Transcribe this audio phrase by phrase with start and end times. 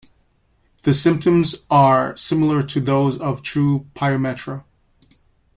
[0.81, 4.63] The symptoms are similar to those of true pyometra.